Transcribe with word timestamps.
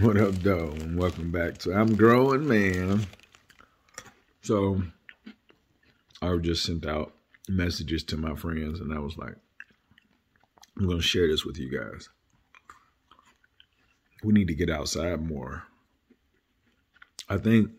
What 0.00 0.16
up, 0.16 0.32
though? 0.36 0.70
And 0.70 0.98
welcome 0.98 1.30
back 1.30 1.58
to 1.58 1.74
I'm 1.74 1.94
Growing 1.94 2.48
Man. 2.48 3.06
So, 4.40 4.80
I 6.22 6.34
just 6.38 6.64
sent 6.64 6.86
out 6.86 7.12
messages 7.50 8.02
to 8.04 8.16
my 8.16 8.34
friends, 8.34 8.80
and 8.80 8.94
I 8.94 8.98
was 8.98 9.18
like, 9.18 9.34
I'm 10.78 10.86
going 10.86 10.96
to 10.96 11.02
share 11.02 11.28
this 11.28 11.44
with 11.44 11.58
you 11.58 11.70
guys. 11.70 12.08
We 14.24 14.32
need 14.32 14.48
to 14.48 14.54
get 14.54 14.70
outside 14.70 15.20
more. 15.20 15.64
I 17.28 17.36
think 17.36 17.70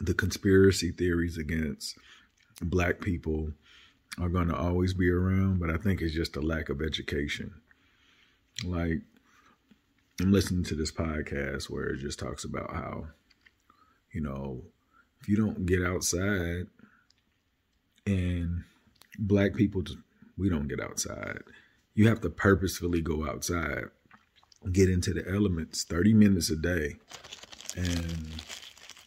the 0.00 0.14
conspiracy 0.14 0.92
theories 0.92 1.36
against 1.36 1.98
black 2.62 3.00
people 3.00 3.50
are 4.20 4.28
going 4.28 4.48
to 4.48 4.56
always 4.56 4.94
be 4.94 5.10
around, 5.10 5.58
but 5.58 5.70
I 5.70 5.78
think 5.78 6.00
it's 6.00 6.14
just 6.14 6.36
a 6.36 6.40
lack 6.40 6.68
of 6.68 6.80
education. 6.80 7.54
Like, 8.64 9.00
I'm 10.18 10.32
listening 10.32 10.64
to 10.64 10.74
this 10.74 10.90
podcast 10.90 11.68
where 11.68 11.88
it 11.88 11.98
just 11.98 12.18
talks 12.18 12.44
about 12.44 12.72
how, 12.74 13.08
you 14.12 14.22
know, 14.22 14.62
if 15.20 15.28
you 15.28 15.36
don't 15.36 15.66
get 15.66 15.84
outside 15.84 16.68
and 18.06 18.64
black 19.18 19.54
people, 19.54 19.82
we 20.38 20.48
don't 20.48 20.68
get 20.68 20.80
outside. 20.80 21.40
You 21.94 22.08
have 22.08 22.22
to 22.22 22.30
purposefully 22.30 23.02
go 23.02 23.28
outside, 23.28 23.84
get 24.72 24.88
into 24.88 25.12
the 25.12 25.28
elements 25.28 25.84
30 25.84 26.14
minutes 26.14 26.48
a 26.48 26.56
day. 26.56 26.96
And 27.76 28.42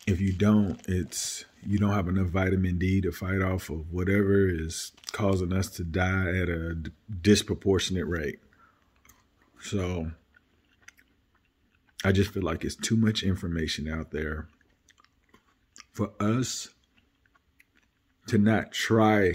if 0.05 0.21
you 0.21 0.31
don't, 0.31 0.80
it's 0.88 1.45
you 1.66 1.80
don't 1.80 1.94
have 1.94 2.07
enough 2.07 2.27
vitamin 2.27 2.77
D 2.77 3.02
to 3.02 3.11
fight 3.11 3.41
off 3.41 3.71
of 3.71 3.91
whatever 3.91 4.47
is 4.47 4.91
causing 5.11 5.53
us 5.53 5.69
to 5.71 5.83
die 5.83 6.38
at 6.38 6.49
a 6.49 6.77
disproportionate 7.21 8.05
rate. 8.07 8.39
So 9.63 10.11
I 12.03 12.12
just 12.12 12.31
feel 12.31 12.44
like 12.44 12.63
it's 12.63 12.76
too 12.76 12.95
much 12.95 13.23
information 13.23 13.88
out 13.89 14.11
there 14.11 14.47
for 15.92 16.11
us 16.19 16.69
to 18.28 18.38
not 18.38 18.72
try 18.72 19.33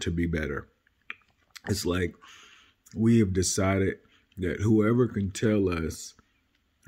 to 0.00 0.10
be 0.10 0.26
better. 0.26 0.68
It's 1.68 1.86
like 1.86 2.14
we 2.94 3.20
have 3.20 3.32
decided 3.32 3.98
that 4.38 4.60
whoever 4.60 5.06
can 5.06 5.30
tell 5.30 5.68
us 5.68 6.14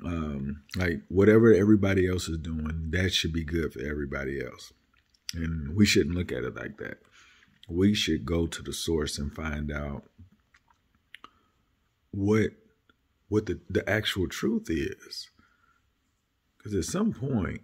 um, 0.04 0.62
like 0.76 1.02
whatever 1.08 1.52
everybody 1.52 2.08
else 2.08 2.28
is 2.28 2.38
doing, 2.38 2.88
that 2.90 3.12
should 3.12 3.32
be 3.32 3.44
good 3.44 3.72
for 3.72 3.80
everybody 3.80 4.44
else. 4.44 4.72
And 5.34 5.76
we 5.76 5.86
shouldn't 5.86 6.16
look 6.16 6.32
at 6.32 6.44
it 6.44 6.56
like 6.56 6.78
that. 6.78 6.98
We 7.68 7.94
should 7.94 8.26
go 8.26 8.46
to 8.46 8.62
the 8.62 8.72
source 8.72 9.18
and 9.18 9.34
find 9.34 9.72
out 9.72 10.04
what 12.10 12.50
what 13.28 13.46
the, 13.46 13.60
the 13.68 13.88
actual 13.88 14.28
truth 14.28 14.66
is. 14.68 15.30
Because 16.56 16.74
at 16.74 16.84
some 16.84 17.12
point, 17.12 17.62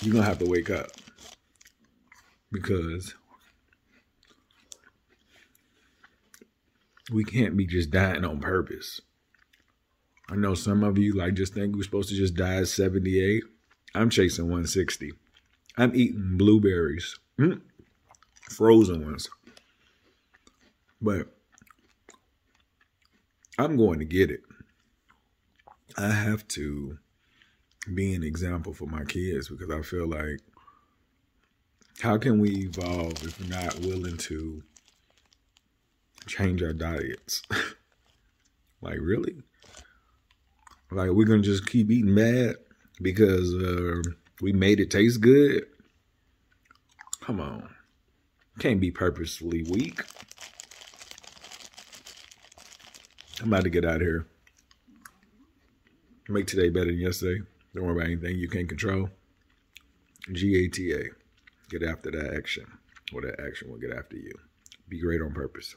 you're 0.00 0.12
going 0.12 0.24
to 0.24 0.28
have 0.28 0.38
to 0.38 0.46
wake 0.46 0.70
up. 0.70 0.88
Because 2.50 3.14
we 7.10 7.24
can't 7.24 7.56
be 7.56 7.66
just 7.66 7.90
dying 7.90 8.24
on 8.24 8.40
purpose. 8.40 9.00
I 10.28 10.36
know 10.36 10.54
some 10.54 10.84
of 10.84 10.98
you 10.98 11.14
like 11.14 11.34
just 11.34 11.54
think 11.54 11.74
we're 11.74 11.82
supposed 11.82 12.08
to 12.10 12.14
just 12.14 12.34
die 12.34 12.56
at 12.56 12.68
78. 12.68 13.42
I'm 13.94 14.10
chasing 14.10 14.44
160. 14.44 15.12
I'm 15.76 15.94
eating 15.94 16.36
blueberries, 16.36 17.18
mm, 17.38 17.60
frozen 18.50 19.04
ones. 19.04 19.28
But 21.00 21.28
I'm 23.58 23.76
going 23.76 23.98
to 23.98 24.04
get 24.04 24.30
it. 24.30 24.40
I 25.96 26.10
have 26.10 26.46
to 26.48 26.98
be 27.92 28.14
an 28.14 28.22
example 28.22 28.72
for 28.72 28.86
my 28.86 29.04
kids 29.04 29.48
because 29.48 29.70
I 29.70 29.82
feel 29.82 30.06
like 30.08 30.40
how 32.00 32.16
can 32.16 32.40
we 32.40 32.50
evolve 32.50 33.22
if 33.24 33.40
we're 33.40 33.48
not 33.48 33.78
willing 33.80 34.16
to 34.16 34.62
change 36.26 36.62
our 36.62 36.72
diets? 36.72 37.42
like 38.80 38.98
really? 39.00 39.42
Like 40.90 41.10
we're 41.10 41.26
gonna 41.26 41.42
just 41.42 41.66
keep 41.66 41.90
eating 41.90 42.14
bad 42.14 42.56
because 43.00 43.52
uh, 43.54 44.02
we 44.40 44.52
made 44.52 44.80
it 44.80 44.90
taste 44.90 45.20
good? 45.20 45.66
Come 47.20 47.40
on, 47.40 47.68
can't 48.58 48.80
be 48.80 48.90
purposefully 48.90 49.62
weak. 49.62 50.00
I'm 53.42 53.52
about 53.52 53.64
to 53.64 53.70
get 53.70 53.84
out 53.84 53.96
of 53.96 54.02
here. 54.02 54.24
Make 56.28 56.46
today 56.46 56.68
better 56.68 56.86
than 56.86 57.00
yesterday. 57.00 57.42
Don't 57.74 57.84
worry 57.84 57.96
about 57.96 58.06
anything 58.06 58.38
you 58.38 58.48
can't 58.48 58.68
control. 58.68 59.10
GATA. 60.32 61.10
Get 61.68 61.82
after 61.82 62.12
that 62.12 62.34
action, 62.36 62.66
or 63.12 63.22
that 63.22 63.40
action 63.40 63.68
will 63.68 63.78
get 63.78 63.90
after 63.90 64.16
you. 64.16 64.32
Be 64.88 65.00
great 65.00 65.20
on 65.20 65.32
purpose. 65.32 65.74